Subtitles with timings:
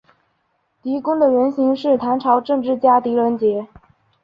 [0.81, 3.67] 狄公的原型是唐朝政治家狄仁杰。